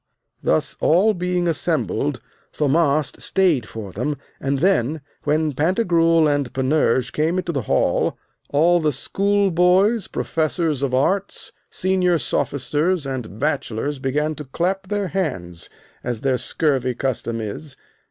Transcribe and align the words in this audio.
Thus 0.41 0.75
all 0.79 1.13
being 1.13 1.47
assembled, 1.47 2.21
Thaumast 2.53 3.21
stayed 3.21 3.67
for 3.67 3.91
them, 3.91 4.17
and 4.39 4.57
then, 4.57 5.01
when 5.25 5.53
Pantagruel 5.53 6.27
and 6.27 6.51
Panurge 6.51 7.13
came 7.13 7.37
into 7.37 7.51
the 7.51 7.61
hall, 7.69 8.17
all 8.49 8.79
the 8.79 8.91
schoolboys, 8.93 10.07
professors 10.07 10.81
of 10.81 10.95
arts, 10.95 11.51
senior 11.69 12.17
sophisters, 12.17 13.05
and 13.05 13.39
bachelors 13.39 13.99
began 13.99 14.33
to 14.33 14.45
clap 14.45 14.87
their 14.87 15.09
hands, 15.09 15.69
as 16.03 16.21
their 16.21 16.39
scurvy 16.39 16.95
custom 16.95 17.39
is. 17.39 17.75